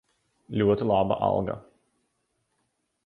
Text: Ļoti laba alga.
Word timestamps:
Ļoti 0.61 0.87
laba 0.91 1.17
alga. 1.27 1.57